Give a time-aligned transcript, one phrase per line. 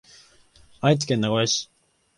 [0.79, 1.69] 愛知県名古屋市